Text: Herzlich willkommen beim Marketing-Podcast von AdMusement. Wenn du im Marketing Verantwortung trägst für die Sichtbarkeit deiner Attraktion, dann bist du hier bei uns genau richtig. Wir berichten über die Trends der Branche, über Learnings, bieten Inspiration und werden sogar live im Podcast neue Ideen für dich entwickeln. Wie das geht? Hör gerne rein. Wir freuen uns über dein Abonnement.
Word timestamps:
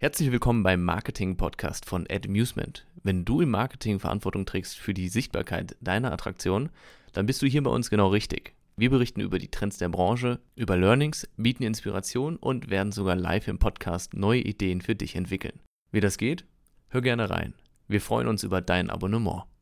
Herzlich 0.00 0.30
willkommen 0.30 0.62
beim 0.62 0.84
Marketing-Podcast 0.84 1.84
von 1.84 2.06
AdMusement. 2.08 2.86
Wenn 3.02 3.24
du 3.24 3.40
im 3.40 3.50
Marketing 3.50 3.98
Verantwortung 3.98 4.46
trägst 4.46 4.78
für 4.78 4.94
die 4.94 5.08
Sichtbarkeit 5.08 5.76
deiner 5.80 6.12
Attraktion, 6.12 6.70
dann 7.12 7.26
bist 7.26 7.42
du 7.42 7.48
hier 7.48 7.64
bei 7.64 7.72
uns 7.72 7.90
genau 7.90 8.06
richtig. 8.06 8.54
Wir 8.76 8.90
berichten 8.90 9.20
über 9.20 9.40
die 9.40 9.50
Trends 9.50 9.76
der 9.78 9.88
Branche, 9.88 10.38
über 10.54 10.76
Learnings, 10.76 11.28
bieten 11.36 11.64
Inspiration 11.64 12.36
und 12.36 12.70
werden 12.70 12.92
sogar 12.92 13.16
live 13.16 13.48
im 13.48 13.58
Podcast 13.58 14.14
neue 14.14 14.42
Ideen 14.42 14.82
für 14.82 14.94
dich 14.94 15.16
entwickeln. 15.16 15.58
Wie 15.90 15.98
das 15.98 16.16
geht? 16.16 16.44
Hör 16.90 17.00
gerne 17.00 17.28
rein. 17.28 17.54
Wir 17.88 18.00
freuen 18.00 18.28
uns 18.28 18.44
über 18.44 18.60
dein 18.60 18.90
Abonnement. 18.90 19.46